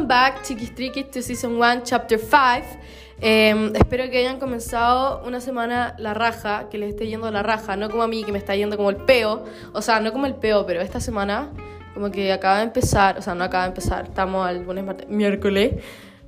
[0.00, 2.64] Welcome back, Chiquis Triquis, to Season 1, Chapter 5.
[3.20, 7.76] Em, espero que hayan comenzado una semana la raja, que les esté yendo la raja,
[7.76, 9.44] no como a mí, que me está yendo como el peo.
[9.74, 11.50] O sea, no como el peo, pero esta semana
[11.92, 15.74] como que acaba de empezar, o sea, no acaba de empezar, estamos al lunes, miércoles.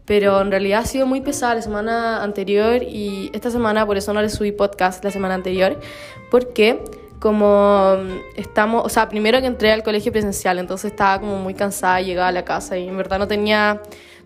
[0.04, 4.12] Pero en realidad ha sido muy pesada la semana anterior y esta semana, por eso
[4.12, 5.80] no les subí podcast la semana anterior,
[6.30, 6.84] porque
[7.22, 7.98] como
[8.34, 12.26] estamos, o sea, primero que entré al colegio presencial, entonces estaba como muy cansada, llegaba
[12.26, 13.80] a la casa y en verdad no tenía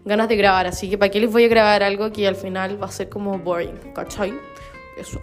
[0.07, 2.83] ganas de grabar, así que ¿para qué les voy a grabar algo que al final
[2.83, 4.33] va a ser como boring, ¿cachai?
[4.97, 5.21] Eso.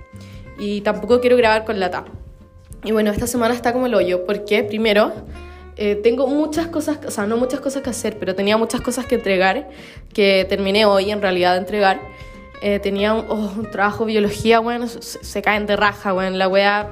[0.59, 2.05] Y tampoco quiero grabar con lata.
[2.83, 5.11] Y bueno, esta semana está como el hoyo, porque primero
[5.75, 9.07] eh, tengo muchas cosas, o sea, no muchas cosas que hacer, pero tenía muchas cosas
[9.07, 9.67] que entregar,
[10.13, 12.01] que terminé hoy en realidad de entregar.
[12.61, 16.47] Eh, tenía un, oh, un, trabajo biología, bueno, se, se caen de raja, bueno, la
[16.47, 16.87] wea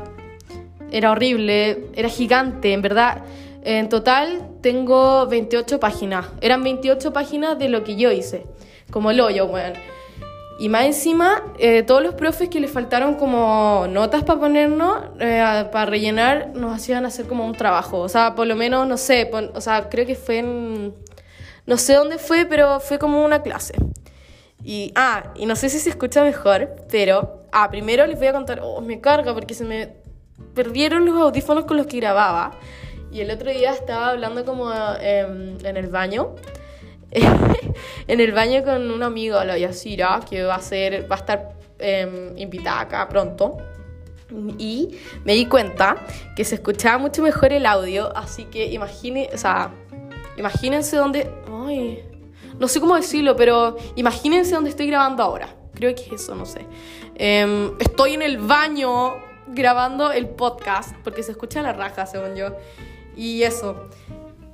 [0.91, 3.23] era horrible, era gigante, en verdad.
[3.63, 6.27] En total tengo 28 páginas.
[6.41, 8.45] Eran 28 páginas de lo que yo hice,
[8.91, 9.73] como el hoyo, weón.
[10.61, 15.65] Y más encima, eh, todos los profes que les faltaron como notas para ponernos, eh,
[15.71, 17.97] para rellenar, nos hacían hacer como un trabajo.
[17.97, 20.93] O sea, por lo menos, no sé, o sea, creo que fue en...
[21.65, 23.73] No sé dónde fue, pero fue como una clase.
[24.63, 27.47] Y, ah, y no sé si se escucha mejor, pero...
[27.51, 28.59] Ah, primero les voy a contar...
[28.61, 30.00] Oh, me carga porque se me
[30.53, 32.51] perdieron los audífonos con los que grababa.
[33.11, 36.35] Y el otro día estaba hablando como eh, en el baño.
[37.11, 41.49] en el baño con un amigo, la Yasira, que va a, ser, va a estar
[41.79, 43.57] eh, invitada acá pronto.
[44.57, 45.97] Y me di cuenta
[46.37, 49.71] que se escuchaba mucho mejor el audio, así que imagine, o sea,
[50.37, 51.29] imagínense dónde...
[51.51, 52.01] Ay,
[52.57, 55.49] no sé cómo decirlo, pero imagínense dónde estoy grabando ahora.
[55.73, 56.65] Creo que es eso, no sé.
[57.15, 59.15] Eh, estoy en el baño
[59.51, 62.55] grabando el podcast, porque se escucha la raja, según yo.
[63.15, 63.89] Y eso.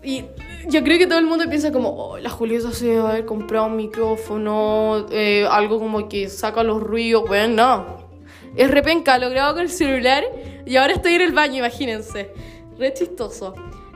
[0.04, 0.26] Y
[0.68, 3.68] yo creo que todo el mundo piensa como, oh, la Julieta se debe haber comprado
[3.68, 7.24] un micrófono, eh, algo como que saca los ruidos.
[7.28, 8.08] Bueno, no.
[8.56, 10.24] Es repenca, lo grabo con el celular
[10.66, 12.34] y ahora estoy en el baño, imagínense.
[12.78, 13.54] Re chistoso.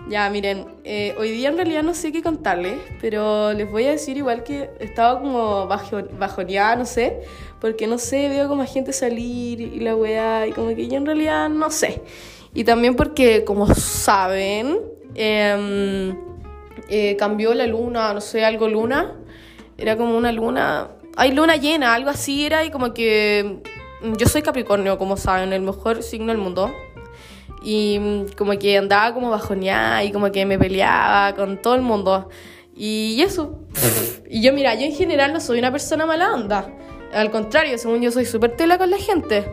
[0.10, 3.92] Ya, miren, eh, hoy día en realidad no sé qué contarles, pero les voy a
[3.92, 7.22] decir igual que estaba como bajo, bajoneada, no sé,
[7.60, 11.06] porque no sé, veo como gente salir y la weá, y como que yo en
[11.06, 12.02] realidad no sé.
[12.54, 14.80] Y también porque, como saben,
[15.16, 16.14] eh,
[16.90, 19.16] eh, cambió la luna, no sé, algo luna,
[19.78, 23.62] era como una luna, hay luna llena, algo así era, y como que
[24.18, 26.74] yo soy Capricornio, como saben, el mejor signo del mundo
[27.62, 31.82] y mm, como que andaba como bajoneada y como que me peleaba con todo el
[31.82, 32.30] mundo.
[32.76, 33.60] Y eso.
[34.30, 36.68] y yo, mira, yo en general no soy una persona mala onda.
[37.14, 39.46] Al contrario, según yo soy súper tela con la gente.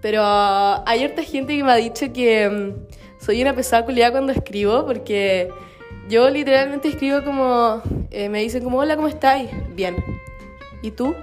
[0.00, 4.32] Pero hay harta gente que me ha dicho que mm, soy una pesada culiada cuando
[4.32, 5.48] escribo porque
[6.08, 7.80] yo literalmente escribo como...
[8.10, 9.50] Eh, me dicen como, hola, ¿cómo estáis?
[9.74, 9.96] Bien.
[10.82, 11.14] ¿Y tú?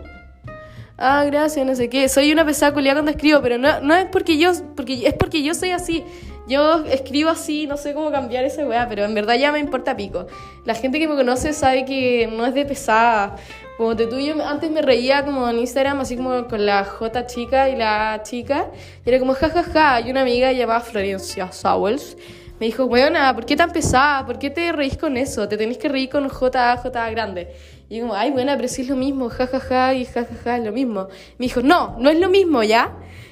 [1.00, 2.08] ah, gracias, no sé qué.
[2.10, 5.42] Soy una pesada culiada cuando escribo, pero no, no es porque yo, porque es porque
[5.42, 6.04] yo soy así.
[6.50, 9.96] Yo escribo así, no sé cómo cambiar esa weá, pero en verdad ya me importa
[9.96, 10.26] pico.
[10.66, 13.36] La gente que me conoce sabe que no es de pesada.
[13.78, 17.28] Como te tú, yo antes me reía como en Instagram, así como con la J
[17.28, 18.66] chica y la chica.
[19.06, 19.62] Y era como jajaja.
[19.62, 20.02] Ja, ja.
[20.02, 22.18] Y una amiga llamada Florencia Sowells
[22.60, 24.26] me dijo, weona, ¿por qué tan pesada?
[24.26, 25.48] ¿Por qué te reís con eso?
[25.48, 27.48] Te tenés que reír con J, J grande.
[27.90, 30.58] Y yo como, ay, buena, pero sí es lo mismo, jajaja, ja, y jajaja, ja,
[30.58, 31.10] es lo mismo.
[31.38, 32.92] Me dijo, no, no es lo mismo, ¿ya?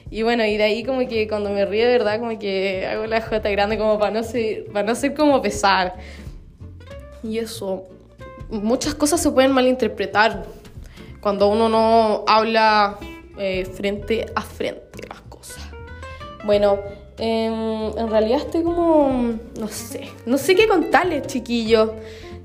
[0.10, 3.22] Y bueno, y de ahí como que cuando me río verdad, como que hago la
[3.22, 5.96] J grande como para no ser, para no ser como pesar.
[7.24, 7.84] Y eso,
[8.50, 10.46] muchas cosas se pueden malinterpretar
[11.20, 12.98] cuando uno no habla
[13.38, 15.68] eh, frente a frente las cosas.
[16.46, 16.80] Bueno,
[17.18, 17.46] eh,
[17.98, 21.92] en realidad estoy como, no sé, no sé qué contarles, chiquillos.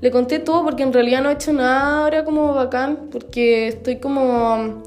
[0.01, 3.99] Le conté todo porque en realidad no he hecho nada ahora como bacán, porque estoy
[3.99, 4.83] como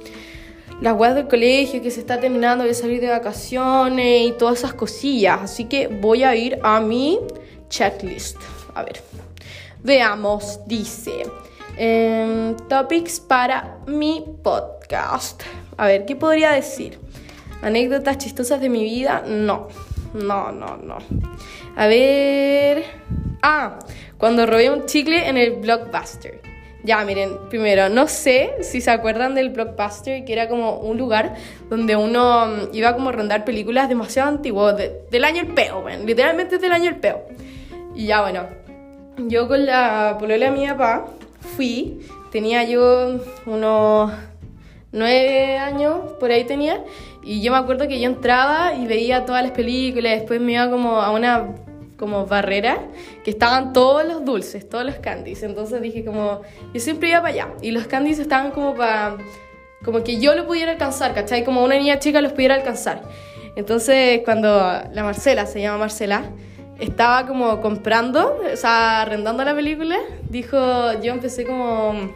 [0.80, 4.74] las weas del colegio que se está terminando de salir de vacaciones y todas esas
[4.74, 5.40] cosillas.
[5.42, 7.18] Así que voy a ir a mi
[7.68, 8.36] checklist.
[8.74, 9.00] A ver,
[9.82, 11.24] veamos, dice
[11.76, 15.42] eh, topics para mi podcast.
[15.76, 16.98] A ver, ¿qué podría decir?
[17.62, 19.22] ¿Anécdotas chistosas de mi vida?
[19.26, 19.68] No,
[20.14, 20.98] no, no, no.
[21.76, 22.84] A ver.
[23.42, 23.78] Ah,
[24.18, 26.40] cuando robé un chicle en el Blockbuster.
[26.86, 31.34] Ya, miren, primero, no sé si se acuerdan del Blockbuster, que era como un lugar
[31.68, 34.76] donde uno mm, iba como a rondar películas demasiado antiguas,
[35.10, 37.24] del año el peo, literalmente del año el peo.
[37.96, 38.44] Y ya, bueno,
[39.26, 41.06] yo con la polola de mi papá
[41.56, 44.12] fui, tenía yo unos
[44.92, 46.84] nueve años, por ahí tenía,
[47.24, 50.70] y yo me acuerdo que yo entraba y veía todas las películas, después me iba
[50.70, 51.48] como a una
[51.98, 52.78] como barrera
[53.24, 55.42] que estaban todos los dulces, todos los candies.
[55.42, 59.16] Entonces dije como, yo siempre iba para allá y los candies estaban como para,
[59.84, 61.44] como que yo lo pudiera alcanzar, ¿cachai?
[61.44, 63.02] Como una niña chica los pudiera alcanzar.
[63.56, 66.24] Entonces cuando la Marcela, se llama Marcela,
[66.78, 69.96] estaba como comprando, o sea, arrendando la película,
[70.28, 70.58] dijo,
[71.00, 72.12] yo empecé como,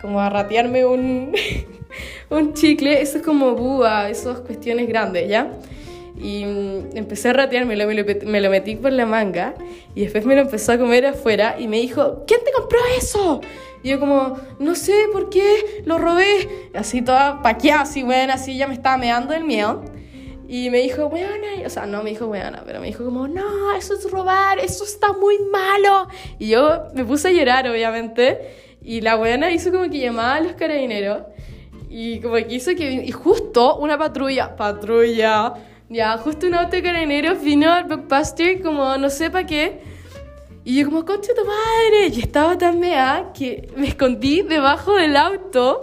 [0.00, 1.34] como a ratearme un,
[2.30, 5.50] un chicle, eso es como búa, esas cuestiones grandes, ¿ya?
[6.16, 9.54] Y mm, empecé a rateármelo, me lo, me lo metí por la manga
[9.94, 13.40] y después me lo empezó a comer afuera y me dijo, ¿quién te compró eso?
[13.82, 16.70] Y yo como, no sé por qué, lo robé.
[16.74, 19.84] Así toda paqueada, así, bueno, así ya me estaba meando el miedo.
[20.48, 23.76] Y me dijo, weona, o sea, no me dijo weona, pero me dijo como, no,
[23.76, 26.08] eso es robar, eso está muy malo.
[26.38, 28.76] Y yo me puse a llorar, obviamente.
[28.82, 31.22] Y la weona hizo como que llamaba a los carabineros.
[31.90, 35.54] Y como que hizo que, y justo una patrulla, patrulla,
[35.88, 39.80] ya, justo un auto de carabineros vino al blockbuster como no sé para qué.
[40.64, 42.08] Y yo como, concha tu madre.
[42.14, 45.82] Y estaba tan mea que me escondí debajo del auto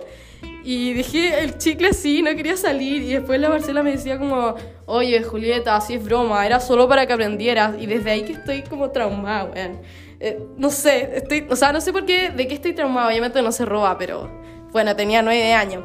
[0.64, 3.04] y dejé el chicle así, no quería salir.
[3.04, 4.56] Y después la Marcela me decía como,
[4.88, 7.76] oye, Julieta, así es broma, era solo para que aprendieras.
[7.80, 9.82] Y desde ahí que estoy como traumada, weón.
[10.20, 13.08] Eh, no sé, estoy, o sea, no sé por qué, de qué estoy traumada.
[13.08, 14.30] Obviamente no se roba, pero
[14.72, 15.84] bueno, tenía nueve años.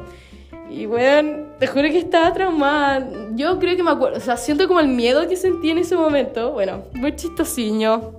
[0.69, 3.07] Y bueno, te juro que estaba traumada.
[3.33, 5.95] Yo creo que me acuerdo, o sea, siento como el miedo que sentí en ese
[5.95, 6.51] momento.
[6.51, 8.13] Bueno, muy chistosiño.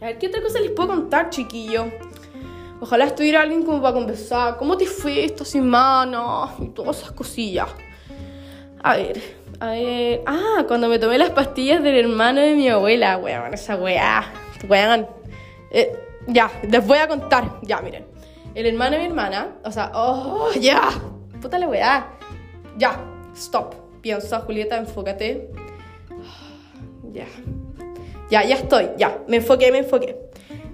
[0.00, 1.86] A ver, ¿qué otra cosa les puedo contar, chiquillo?
[2.80, 4.58] Ojalá estuviera alguien como para conversar.
[4.58, 6.50] ¿Cómo te fue esta semana?
[6.60, 7.68] Y todas esas cosillas.
[8.82, 9.22] A ver,
[9.58, 10.22] a ver.
[10.26, 14.30] Ah, cuando me tomé las pastillas del hermano de mi abuela, weón, esa weá.
[14.68, 15.06] Weón.
[15.70, 15.92] Eh,
[16.26, 17.58] ya, les voy a contar.
[17.62, 18.06] Ya, miren.
[18.54, 20.90] El hermano de mi hermana, o sea, oh, ya.
[21.40, 22.15] Puta la weá.
[22.78, 23.00] Ya,
[23.34, 23.74] stop.
[24.00, 25.48] Piensa, Julieta, enfócate.
[27.12, 27.26] Ya.
[28.30, 28.88] Ya, ya estoy.
[28.96, 30.16] Ya, me enfoqué, me enfoqué.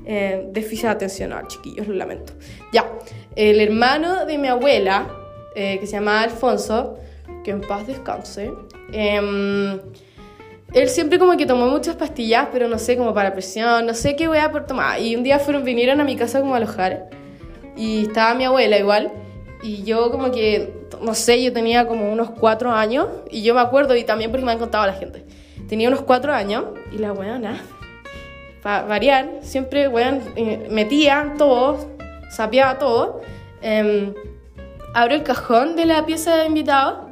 [0.04, 2.32] Eh, déficit atencional, chiquillos, lo lamento.
[2.72, 2.90] Ya,
[3.36, 5.08] el hermano de mi abuela,
[5.54, 6.98] eh, que se llama Alfonso,
[7.44, 8.50] que en paz descanse,
[8.92, 9.80] em,
[10.72, 14.16] él siempre como que tomó muchas pastillas, pero no sé, como para presión, no sé
[14.16, 15.00] qué voy a tomar.
[15.00, 17.10] Y un día fueron, vinieron a mi casa como a alojar,
[17.76, 19.12] y estaba mi abuela igual,
[19.62, 23.60] y yo como que, no sé, yo tenía como unos cuatro años, y yo me
[23.60, 25.24] acuerdo, y también porque me han contado la gente,
[25.68, 27.60] tenía unos cuatro años, y la nada
[28.62, 31.90] para variar, siempre, weón, eh, metía todo,
[32.30, 33.20] sapeaba todo.
[33.60, 34.14] Eh,
[34.94, 37.10] abro el cajón de la pieza de invitado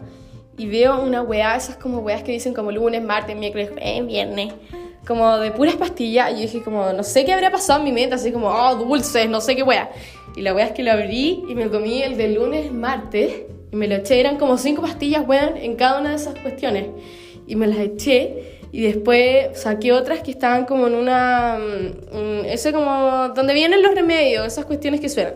[0.57, 4.53] y veo una weá, esas como weas que dicen como lunes, martes, miércoles, eh, viernes,
[5.11, 6.31] como de puras pastillas.
[6.31, 8.77] Y yo dije como, no sé qué habría pasado en mi mente, así como, oh,
[8.77, 9.91] dulces, no sé qué wea.
[10.37, 13.43] Y la wea es que lo abrí y me comí el de lunes, martes,
[13.73, 16.87] y me lo eché, eran como cinco pastillas, weón, en cada una de esas cuestiones.
[17.49, 21.59] Y me las eché y después saqué otras que estaban como en una...
[21.59, 23.31] Mm, ese como...
[23.35, 25.35] donde vienen los remedios, esas cuestiones que suenan.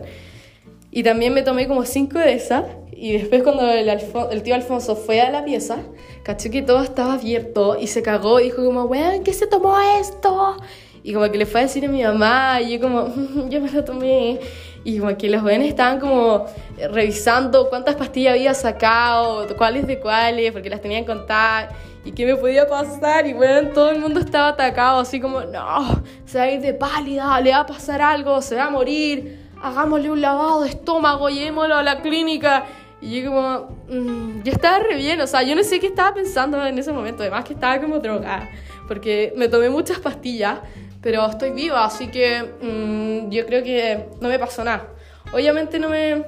[0.95, 2.63] Y también me tomé como cinco de esas.
[2.93, 5.79] Y después cuando el, tío Alfonso fue a la pieza,
[6.23, 9.77] caché que todo estaba abierto y se cagó y dijo como, weón, ¿qué se tomó
[9.99, 10.55] esto?
[11.03, 13.13] Y como que le fue a decir a mi mamá y yo como,
[13.49, 14.39] yo me lo tomé.
[14.85, 16.45] Y como que los jóvenes estaban como
[16.93, 21.73] revisando cuántas pastillas había sacado, cuáles de cuáles, porque las tenían contadas
[22.05, 23.27] y qué me podía pasar.
[23.27, 26.73] Y bueno, todo el mundo estaba atacado, así como, no, se va a ir de
[26.73, 31.29] pálida, le va a pasar algo, se va a morir, hagámosle un lavado de estómago,
[31.29, 32.65] llevémoslo a la clínica.
[33.01, 36.13] Y yo como, mm, yo estaba re bien, o sea, yo no sé qué estaba
[36.13, 38.49] pensando en ese momento, además que estaba como drogada,
[38.87, 40.59] porque me tomé muchas pastillas,
[41.01, 44.87] pero estoy viva, así que mm, yo creo que no me pasó nada.
[45.33, 46.25] Obviamente no me,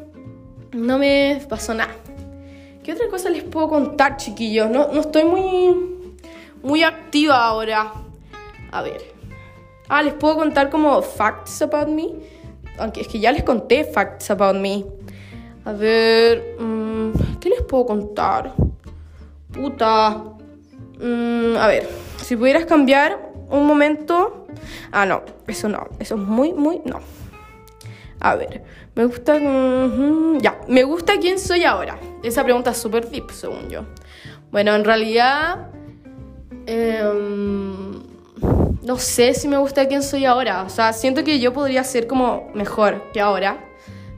[0.74, 1.96] no me pasó nada.
[2.84, 4.70] ¿Qué otra cosa les puedo contar, chiquillos?
[4.70, 6.16] No, no estoy muy,
[6.64, 7.92] muy activa ahora.
[8.72, 9.02] A ver.
[9.90, 12.14] Ah, les puedo contar como facts about me.
[12.80, 14.86] Aunque es que ya les conté facts about me.
[15.66, 16.56] A ver.
[16.60, 18.54] Mm, ¿Qué les puedo contar?
[19.52, 20.24] Puta.
[21.00, 21.90] Mm, a ver.
[22.24, 24.48] Si pudieras cambiar un momento.
[24.92, 25.24] Ah, no.
[25.48, 25.88] Eso no.
[26.00, 26.82] Eso es muy, muy.
[26.86, 27.00] No.
[28.20, 28.64] A ver,
[28.96, 29.38] me gusta...
[30.42, 32.00] ya, me gusta quién soy ahora.
[32.24, 33.82] Esa pregunta es súper deep, según yo.
[34.52, 35.70] Bueno, en realidad...
[36.66, 37.97] Em,
[38.88, 40.64] no sé si me gusta quién soy ahora.
[40.64, 43.66] O sea, siento que yo podría ser como mejor que ahora.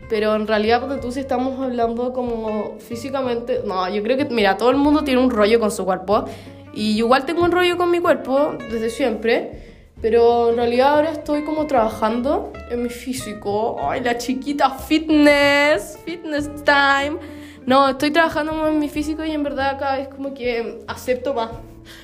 [0.09, 3.61] Pero en realidad, cuando tú si estamos hablando como físicamente...
[3.65, 6.25] No, yo creo que, mira, todo el mundo tiene un rollo con su cuerpo.
[6.71, 9.63] Y igual tengo un rollo con mi cuerpo desde siempre.
[10.01, 13.77] Pero en realidad ahora estoy como trabajando en mi físico.
[13.81, 17.17] Ay, la chiquita fitness, fitness time.
[17.65, 21.49] No, estoy trabajando en mi físico y en verdad cada vez como que acepto más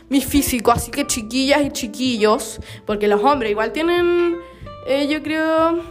[0.09, 0.71] mi físico.
[0.71, 4.37] Así que chiquillas y chiquillos, porque los hombres igual tienen,
[4.87, 5.81] eh, yo creo,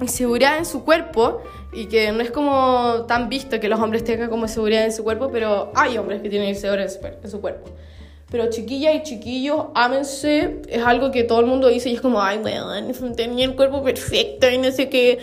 [0.00, 1.42] inseguridad en su cuerpo
[1.72, 5.04] y que no es como tan visto que los hombres tengan como seguridad en su
[5.04, 6.90] cuerpo, pero hay hombres que tienen inseguridad
[7.22, 7.70] en su cuerpo.
[8.30, 12.20] Pero chiquillas y chiquillos, ámense, es algo que todo el mundo dice y es como,
[12.20, 15.18] ay, weón, tenía el cuerpo perfecto y no sé qué.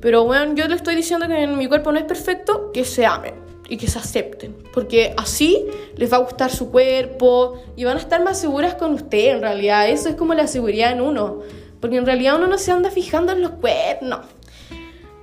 [0.00, 3.53] Pero bueno, yo le estoy diciendo que mi cuerpo no es perfecto, que se amen
[3.68, 4.56] y que se acepten.
[4.72, 5.64] Porque así
[5.96, 9.40] les va a gustar su cuerpo y van a estar más seguras con usted en
[9.40, 9.88] realidad.
[9.88, 11.40] Eso es como la seguridad en uno.
[11.80, 14.20] Porque en realidad uno no se anda fijando en los cuernos.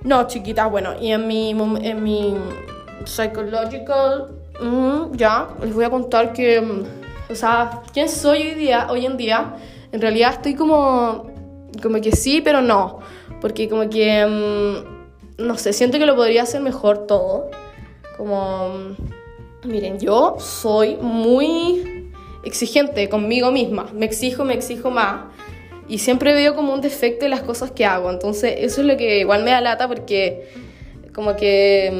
[0.04, 2.34] No, chiquitas, bueno, y en mi, en mi
[3.04, 6.84] psychological, mm, ya, les voy a contar que, mm,
[7.30, 9.54] o sea, quién soy hoy, día, hoy en día.
[9.92, 11.30] En realidad estoy como,
[11.82, 12.98] como que sí, pero no.
[13.40, 17.50] Porque como que, mm, no sé, siento que lo podría hacer mejor todo.
[18.22, 18.94] Como,
[19.64, 22.12] miren, yo soy muy
[22.44, 23.88] exigente conmigo misma.
[23.92, 25.24] Me exijo, me exijo más
[25.88, 28.12] y siempre veo como un defecto en las cosas que hago.
[28.12, 30.48] Entonces eso es lo que igual me da lata porque
[31.12, 31.90] como que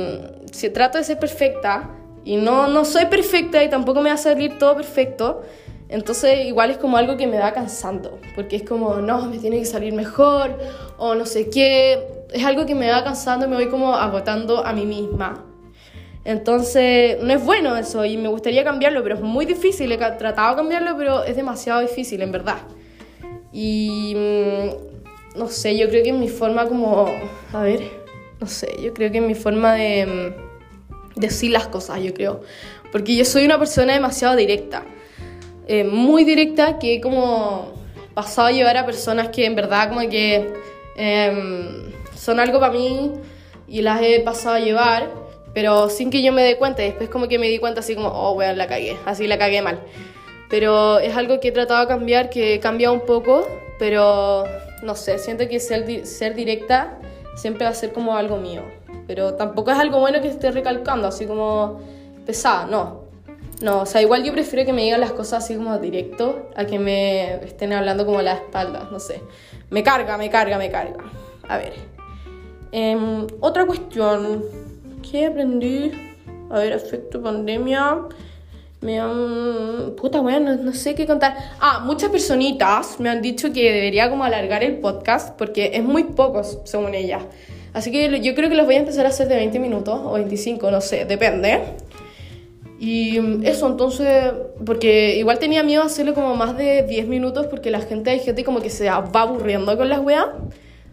[0.46, 1.90] mm, si trato de ser perfecta
[2.24, 5.42] y no, no soy perfecta y tampoco me va a salir todo perfecto,
[5.88, 9.58] entonces igual es como algo que me va cansando, porque es como, no, me tiene
[9.58, 10.56] que salir mejor
[10.98, 11.98] o no sé qué,
[12.32, 15.48] es algo que me va cansando me voy como agotando a mí misma.
[16.24, 19.90] Entonces, no es bueno eso y me gustaría cambiarlo, pero es muy difícil.
[19.90, 22.58] He tratado de cambiarlo, pero es demasiado difícil, en verdad.
[23.52, 27.06] Y mm, no sé, yo creo que mi forma como,
[27.52, 27.82] a ver,
[28.40, 32.42] no sé, yo creo que mi forma de mm, decir las cosas, yo creo.
[32.92, 34.84] Porque yo soy una persona demasiado directa.
[35.66, 37.72] Eh, muy directa que he como
[38.14, 40.52] pasado a llevar a personas que en verdad como que
[40.96, 43.12] em, son algo para mí
[43.68, 45.08] y las he pasado a llevar,
[45.54, 46.82] pero sin que yo me dé cuenta.
[46.82, 49.62] Después como que me di cuenta así como, oh, weón, la cagué, así la cagué
[49.62, 49.80] mal.
[50.48, 53.46] Pero es algo que he tratado de cambiar, que he cambiado un poco,
[53.78, 54.44] pero
[54.82, 56.98] no sé, siento que ser, ser directa
[57.34, 58.62] siempre va a ser como algo mío.
[59.06, 61.80] Pero tampoco es algo bueno que esté recalcando, así como
[62.26, 63.02] pesada, no.
[63.60, 66.64] No, o sea, igual yo prefiero que me digan las cosas así como directo a
[66.64, 69.22] que me estén hablando como a la espalda, no sé.
[69.70, 70.98] Me carga, me carga, me carga.
[71.48, 71.74] A ver.
[72.72, 74.44] Em, otra cuestión.
[75.12, 75.92] ¿Qué aprendí?
[76.48, 77.98] A ver, efecto pandemia
[78.80, 79.92] me han...
[79.94, 81.36] Puta, bueno, no, sé qué contar.
[81.60, 86.04] Ah, muchas personitas me han dicho que debería como alargar el podcast porque es muy
[86.04, 87.24] poco, según ellas.
[87.74, 90.14] Así que yo creo que los voy a empezar a hacer de 20 minutos o
[90.14, 91.60] 25, no sé, depende.
[92.80, 94.32] Y eso, entonces,
[94.64, 98.44] porque igual tenía miedo hacerlo como más de 10 minutos porque la gente, hay gente
[98.44, 100.28] como que se va aburriendo con las weas.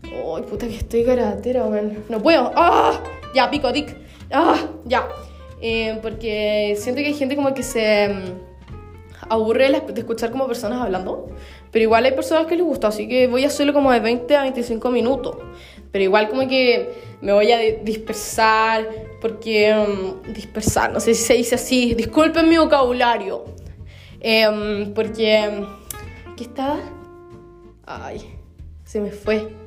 [0.03, 2.03] Ay, puta que estoy caratera, weón.
[2.09, 2.51] No puedo.
[2.53, 3.01] ¡Ah!
[3.33, 4.08] Ya, pico, tic.
[4.31, 4.67] ¡Ah!
[4.85, 5.07] Ya.
[5.61, 10.81] Eh, porque siento que hay gente como que se mm, aburre de escuchar como personas
[10.81, 11.27] hablando,
[11.71, 14.35] pero igual hay personas que les gusta, así que voy a hacerlo como de 20
[14.37, 15.37] a 25 minutos.
[15.91, 16.89] Pero igual como que
[17.21, 18.87] me voy a dispersar,
[19.21, 19.73] porque...
[19.73, 23.45] Mm, dispersar, no sé si se dice así, disculpen mi vocabulario.
[24.21, 25.65] Em, porque...
[26.37, 26.79] ¿Qué estaba?
[27.85, 28.21] Ay,
[28.85, 29.58] se me fue.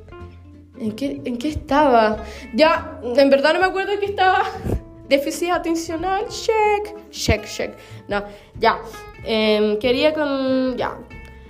[0.79, 2.25] ¿En qué, ¿En qué estaba?
[2.55, 4.45] Ya, en verdad no me acuerdo en qué estaba.
[5.09, 7.11] Déficit atencional, check.
[7.11, 7.75] Check, check.
[8.09, 8.25] No,
[8.59, 8.79] ya.
[9.25, 10.76] Em, quería con.
[10.76, 10.97] Ya.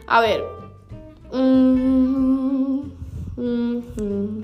[0.06, 0.42] A ver.
[1.32, 2.82] Mm,
[3.36, 4.42] mm,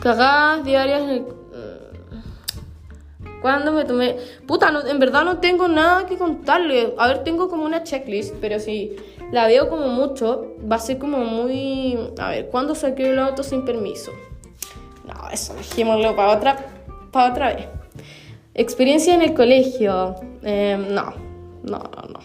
[0.00, 1.22] Cagadas diarias.
[3.42, 4.16] ¿Cuándo me tomé?
[4.46, 6.94] Puta, en verdad no tengo nada que contarle.
[6.96, 8.96] A ver, tengo como una checklist, pero si
[9.32, 11.98] la veo como mucho, va a ser como muy.
[12.18, 14.12] A ver, ¿cuándo saqué el auto sin permiso?
[15.06, 16.66] No, eso dejémoslo para otra,
[17.10, 17.66] para otra vez.
[18.54, 20.16] Experiencia en el colegio.
[20.42, 21.14] Em, no,
[21.62, 22.20] no, no, no.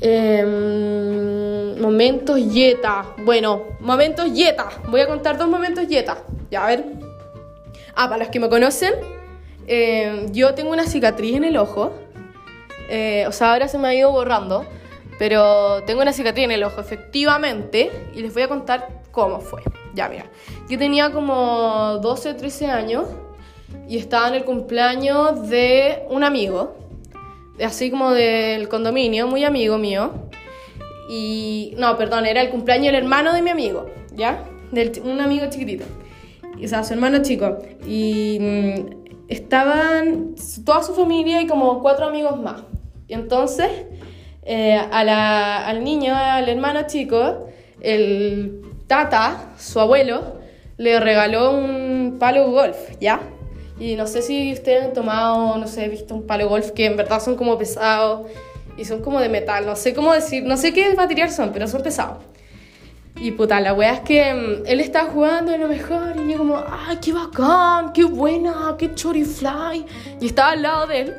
[0.00, 3.14] Em, momentos yeta.
[3.24, 4.68] Bueno, momentos yeta.
[4.88, 6.18] Voy a contar dos momentos yeta.
[6.50, 6.84] Ya, a ver.
[7.94, 8.92] Ah, para los que me conocen,
[9.68, 11.92] em, yo tengo una cicatriz en el ojo.
[12.88, 14.66] Eh, o sea, ahora se me ha ido borrando.
[15.18, 17.90] Pero tengo una cicatriz en el ojo, efectivamente.
[18.14, 19.62] Y les voy a contar cómo fue.
[19.94, 20.26] Ya, mira.
[20.68, 23.06] Yo tenía como 12 o 13 años
[23.88, 26.76] y estaba en el cumpleaños de un amigo,
[27.64, 30.12] así como del condominio, muy amigo mío.
[31.08, 34.44] Y no, perdón, era el cumpleaños del hermano de mi amigo, ¿ya?
[34.72, 35.84] Del, un amigo chiquitito.
[36.62, 37.58] O sea, su hermano chico.
[37.86, 42.62] Y mm, estaban toda su familia y como cuatro amigos más.
[43.06, 43.70] Y entonces,
[44.44, 47.48] eh, a la, al niño, al hermano chico,
[47.80, 50.36] el tata, su abuelo,
[50.76, 53.20] le regaló un palo golf, ¿ya?
[53.78, 56.96] Y no sé si ustedes han tomado, no sé, visto un palo golf que en
[56.96, 58.30] verdad son como pesados
[58.76, 59.66] y son como de metal.
[59.66, 62.18] No sé cómo decir, no sé qué material son, pero son pesados.
[63.16, 66.38] Y puta, la wea es que mm, él estaba jugando de lo mejor y yo
[66.38, 67.92] como, ¡ay, qué bacán!
[67.92, 68.74] ¡Qué buena!
[68.76, 69.86] ¡Qué chorifly!
[70.20, 71.14] Y estaba al lado de él.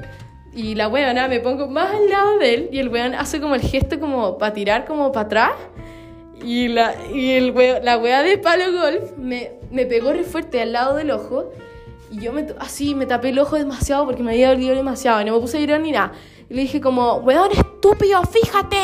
[0.56, 3.56] Y la weona me pongo más al lado de él y el weón hace como
[3.56, 5.52] el gesto como para tirar como para atrás.
[6.42, 10.72] Y la, y el la wea de palo golf me, me pegó re fuerte al
[10.72, 11.52] lado del ojo.
[12.10, 15.26] Y yo me, así me tapé el ojo demasiado porque me había dolido demasiado.
[15.26, 16.14] No me puse a llorar ni nada.
[16.50, 18.78] Y le dije como, weón estúpido, fíjate.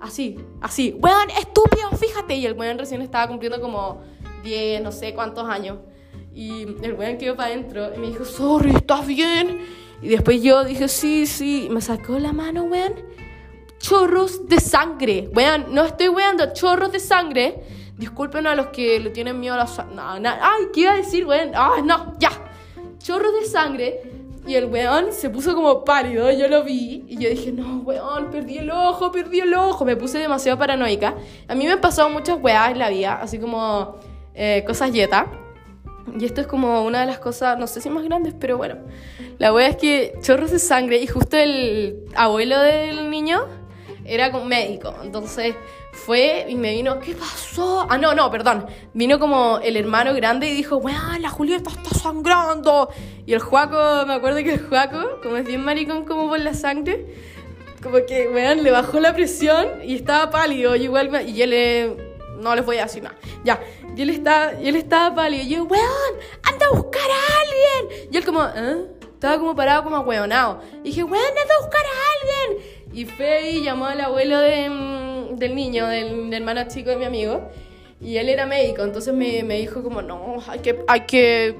[0.00, 2.36] Así, así, weón estúpido, fíjate.
[2.36, 4.02] Y el weón recién estaba cumpliendo como
[4.44, 5.78] 10, no sé cuántos años.
[6.32, 9.60] Y el weón quedó para adentro y me dijo, sorry, ¿estás bien?
[10.02, 11.68] Y después yo dije, sí, sí.
[11.70, 12.94] Me sacó la mano, weón.
[13.78, 15.30] Chorros de sangre.
[15.34, 17.62] Weón, no estoy weando, chorros de sangre.
[17.96, 20.28] Disculpen a los que le tienen miedo a la sangre.
[20.40, 21.52] Ay, ¿qué iba a decir, weón?
[21.54, 22.30] Ay, no, ya.
[22.98, 24.00] Chorros de sangre
[24.46, 28.30] y el weón se puso como pálido, yo lo vi y yo dije, no, weón,
[28.30, 29.84] perdí el ojo, perdí el ojo.
[29.84, 31.14] Me puse demasiado paranoica.
[31.46, 33.96] A mí me han pasado muchas weas en la vida, así como
[34.34, 35.26] eh, cosas yeta.
[36.18, 38.76] Y esto es como una de las cosas, no sé si más grandes, pero bueno.
[39.42, 43.44] La wea es que chorros de sangre y justo el abuelo del niño
[44.04, 44.94] era médico.
[45.02, 45.56] Entonces
[45.90, 47.84] fue y me vino, ¿qué pasó?
[47.90, 48.66] Ah, no, no, perdón.
[48.94, 52.88] Vino como el hermano grande y dijo, weón, la Julieta está sangrando.
[53.26, 56.54] Y el Juaco, me acuerdo que el Juaco, como es bien maricón como por la
[56.54, 57.04] sangre,
[57.82, 60.76] como que, weón, le bajó la presión y estaba pálido.
[60.76, 61.96] Y igual, y él
[62.38, 63.16] no les voy a decir nada.
[63.42, 63.60] Ya,
[63.96, 65.42] y él, está, y él estaba pálido.
[65.42, 68.08] Y yo, weón, anda a buscar a alguien.
[68.12, 69.01] Y él como, ¿eh?
[69.22, 70.60] Estaba como parado, como weonado.
[70.82, 72.66] Y dije, weón, anda a buscar a alguien.
[72.92, 77.40] Y fue llamó al abuelo de, mm, del niño, del, hermano chico de mi amigo.
[78.00, 81.56] Y él era médico, entonces me, me dijo como, no, hay que, hay que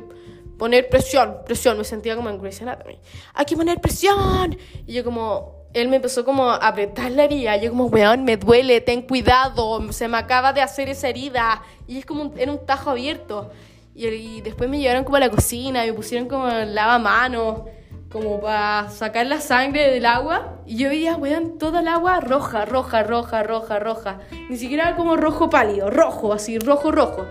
[0.58, 1.78] poner presión, presión.
[1.78, 2.98] Me sentía como en Grey's Anatomy.
[3.32, 4.58] Hay que poner presión.
[4.84, 7.56] Y yo como, él me empezó como a apretar la herida.
[7.58, 11.62] Yo como, weón, me duele, ten cuidado, se me acaba de hacer esa herida.
[11.86, 13.52] Y es como, un, era un tajo abierto.
[13.94, 17.62] Y, después me llevaron como a la cocina y me pusieron como lavamanos
[18.10, 20.60] como para sacar la sangre del agua.
[20.66, 24.18] Y yo veía, weón, toda el agua roja, roja, roja, roja, roja.
[24.50, 27.26] Ni siquiera como rojo pálido, rojo, así, rojo, rojo.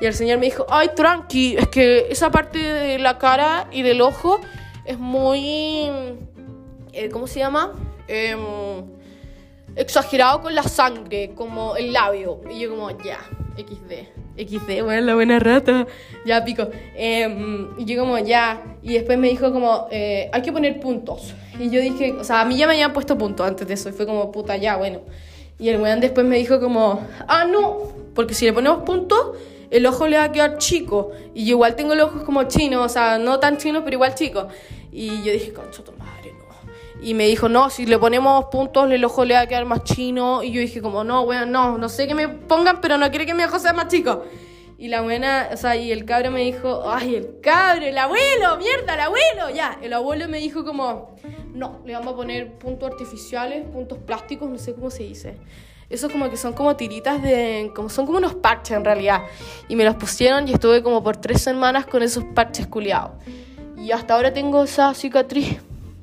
[0.00, 3.82] Y el señor me dijo, ay, tranqui, es que esa parte de la cara y
[3.82, 4.40] del ojo
[4.84, 5.90] es muy...
[6.92, 7.72] Eh, ¿Cómo se llama?
[8.08, 8.38] Em,
[9.76, 12.40] exagerado con la sangre, como el labio.
[12.50, 13.18] Y yo como, ya,
[13.56, 14.22] XD.
[14.36, 15.86] XD, bueno, la buena rata,
[16.24, 16.68] ya pico.
[16.96, 21.34] Eh, y yo como, ya, y después me dijo como, eh, hay que poner puntos.
[21.58, 23.88] Y yo dije, o sea, a mí ya me habían puesto puntos antes de eso,
[23.88, 25.00] y fue como, puta, ya, bueno.
[25.58, 29.36] Y el weón después me dijo como, ah, no, porque si le ponemos puntos,
[29.70, 31.12] el ojo le va a quedar chico.
[31.34, 34.14] Y yo igual tengo los ojos como chinos, o sea, no tan chinos, pero igual
[34.14, 34.46] chicos.
[34.90, 36.21] Y yo dije, concho tu madre.
[37.02, 39.82] Y me dijo, no, si le ponemos puntos, el ojo le va a quedar más
[39.82, 40.44] chino.
[40.44, 43.26] Y yo dije, como, no, weón, no, no sé que me pongan, pero no quiere
[43.26, 44.22] que mi ojo sea más chico.
[44.78, 48.56] Y la buena, o sea, y el cabro me dijo, ay, el cabro, el abuelo,
[48.56, 49.50] mierda, el abuelo.
[49.52, 51.16] Ya, el abuelo me dijo como,
[51.52, 55.36] no, le vamos a poner puntos artificiales, puntos plásticos, no sé cómo se dice.
[55.90, 59.22] Eso como que son como tiritas de, como son como unos parches en realidad.
[59.68, 63.10] Y me los pusieron y estuve como por tres semanas con esos parches culiados.
[63.76, 65.60] Y hasta ahora tengo esa cicatriz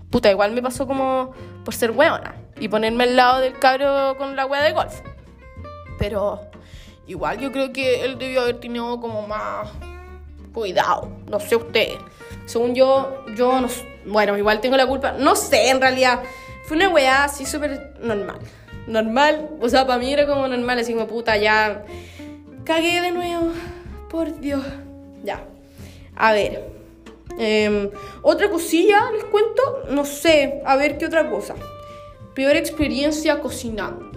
[0.10, 4.36] puta, igual me pasó como por ser hueona y ponerme al lado del cabro con
[4.36, 5.02] la wea de golf.
[5.98, 6.42] Pero
[7.08, 9.70] igual yo creo que él debió haber tenido como más
[10.54, 11.98] cuidado, no sé usted.
[12.46, 13.68] Según yo, yo no
[14.06, 16.22] bueno, igual tengo la culpa, no sé en realidad.
[16.66, 18.40] Fue una weá así súper normal.
[18.88, 21.84] Normal, o sea, para mí era como normal, así como puta, ya
[22.64, 23.52] cagué de nuevo.
[24.10, 24.64] Por Dios.
[25.24, 25.44] Ya.
[26.16, 26.79] A ver.
[27.42, 27.90] Em,
[28.22, 31.56] otra cosilla, les cuento, no sé, a ver qué otra cosa.
[32.36, 34.12] Peor experiencia cocinando.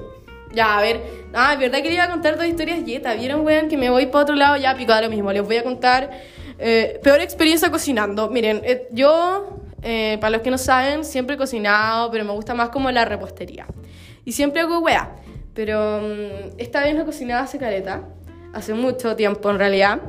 [0.52, 1.00] Ya, a ver,
[1.32, 3.14] ah, es verdad que les iba a contar dos historias yeta.
[3.14, 4.56] ¿Vieron, weón, que me voy para otro lado?
[4.56, 5.32] Ya, picado lo mismo.
[5.32, 6.10] Les voy a contar
[6.58, 8.28] eh, peor experiencia cocinando.
[8.28, 12.54] Miren, eh, yo, eh, para los que no saben, siempre he cocinado, pero me gusta
[12.54, 13.66] más como la repostería.
[14.24, 15.14] Y siempre hago weá.
[15.54, 18.02] Pero mm, esta vez no cocinaba hace caleta.
[18.52, 20.00] Hace mucho tiempo, en realidad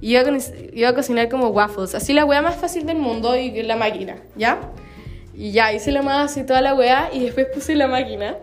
[0.00, 0.24] iba a,
[0.72, 1.94] iba a cocinar como waffles.
[1.94, 4.60] Así la wea más fácil del mundo y la máquina, ¿ya?
[5.34, 8.36] Y ya, hice la masa y toda la wea y después puse la máquina.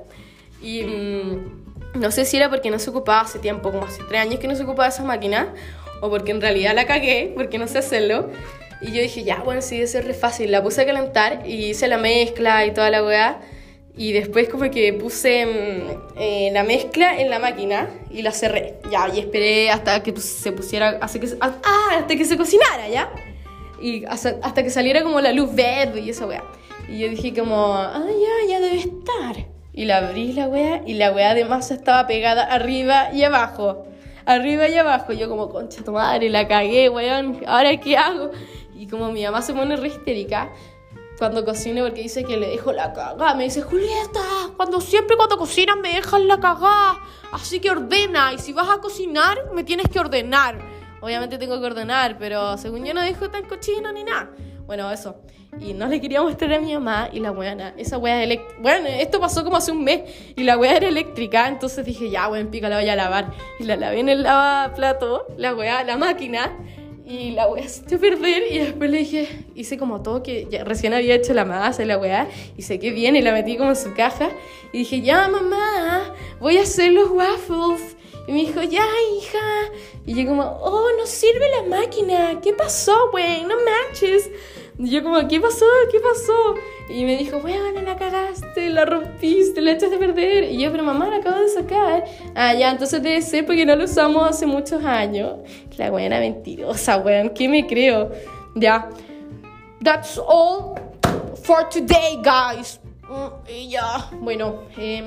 [0.62, 4.22] Y mm, no sé si era porque no se ocupaba hace tiempo, como hace tres
[4.22, 5.54] años que no se ocupaba esa máquina,
[6.02, 8.30] o porque en realidad la cagué, porque no sé hacerlo.
[8.82, 10.52] Y yo dije, ya, bueno, sí, es re fácil.
[10.52, 13.40] La puse a calentar y hice la mezcla y toda la wea.
[13.96, 18.80] Y después como que puse mm, eh, la mezcla en la máquina y la cerré.
[18.92, 21.54] Ya, y esperé hasta que se pusiera, hasta que, ah,
[22.00, 23.12] hasta que se cocinara, ¿ya?
[23.80, 26.44] Y hasta, hasta que saliera como la luz verde y esa weá.
[26.90, 29.46] Y yo dije como, ah, ya, ya debe estar.
[29.74, 33.86] Y la abrí la weá y la weá de masa estaba pegada arriba y abajo.
[34.26, 35.14] Arriba y abajo.
[35.14, 37.42] Yo como, concha tu madre, la cagué, weón.
[37.46, 38.32] ¿Ahora qué hago?
[38.76, 40.52] Y como mi mamá se pone re histérica
[41.24, 43.34] cuando cocino porque dice que le dejo la cagada.
[43.34, 44.20] Me dice, Julieta,
[44.58, 47.00] cuando siempre cuando cocinas me dejas la cagada.
[47.32, 48.34] Así que ordena.
[48.34, 50.60] Y si vas a cocinar, me tienes que ordenar.
[51.00, 54.32] Obviamente tengo que ordenar, pero según yo no dejo tan cochino ni nada.
[54.66, 55.16] Bueno, eso.
[55.62, 58.62] Y no le quería mostrar a mi mamá y la weana, esa wea eléctrica.
[58.62, 60.02] Bueno, esto pasó como hace un mes
[60.36, 63.32] y la wea era eléctrica, entonces dije, ya, weón, pica, la voy a lavar.
[63.60, 66.52] Y la lavé en el lavaplato, la wea, la máquina,
[67.06, 68.44] y la wea se a perder.
[68.52, 71.98] Y después le dije, hice como todo que recién había hecho la masa y la
[71.98, 74.30] wea, y sé que bien y la metí como en su caja.
[74.72, 77.96] Y dije, ya, mamá, voy a hacer los waffles.
[78.26, 78.86] Y me dijo, ya,
[79.18, 79.72] hija.
[80.06, 82.40] Y yo como, oh, no sirve la máquina.
[82.42, 83.44] ¿Qué pasó, güey?
[83.44, 84.30] No manches.
[84.80, 85.66] Y yo como, ¿qué pasó?
[85.92, 86.56] ¿Qué pasó?
[86.90, 90.52] Y me dijo, bueno, la cagaste, la rompiste, la echaste a perder.
[90.52, 92.06] Y yo, pero mamá, la acabo de sacar.
[92.36, 95.40] Ah, ya, entonces debe ser porque no lo usamos hace muchos años.
[95.78, 97.30] La buena mentirosa, weón.
[97.30, 98.12] ¿Qué me creo?
[98.56, 98.90] Ya.
[99.84, 100.76] That's all
[101.44, 102.80] for today, guys.
[103.10, 105.02] Mm, y ya, bueno, eh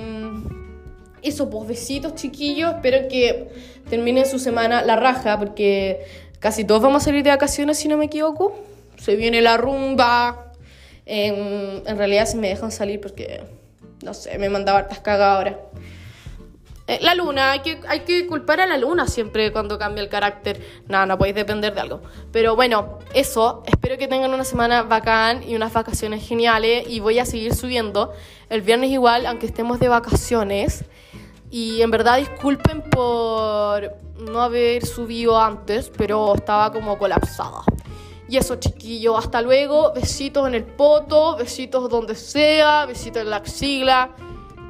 [1.26, 2.74] eso, pues besitos chiquillos.
[2.74, 3.48] Espero que
[3.88, 6.04] terminen su semana la raja, porque
[6.38, 8.54] casi todos vamos a salir de vacaciones, si no me equivoco.
[8.98, 10.52] Se viene la rumba.
[11.04, 13.42] En, realidad, si me dejan salir, porque
[14.02, 15.60] no sé, me mandaba hartas cagas ahora.
[16.88, 20.08] Eh, la luna, hay que, hay que culpar a la luna siempre cuando cambia el
[20.08, 20.60] carácter.
[20.86, 22.00] Nada, no, podéis depender de algo.
[22.32, 23.62] Pero bueno, eso.
[23.66, 26.86] Espero que tengan una semana bacán y unas vacaciones geniales.
[26.88, 28.12] Y voy a seguir subiendo.
[28.50, 30.84] El viernes igual, aunque estemos de vacaciones.
[31.50, 37.62] Y en verdad disculpen por no haber subido antes, pero estaba como colapsada.
[38.28, 39.92] Y eso, chiquillo, hasta luego.
[39.92, 44.10] Besitos en el poto, besitos donde sea, besitos en la axila.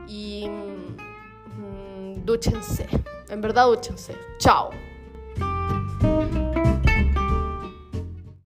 [0.06, 0.46] Y.
[0.48, 2.86] Mmm, dúchense.
[3.28, 4.14] En verdad, dúchense.
[4.38, 4.70] Chao.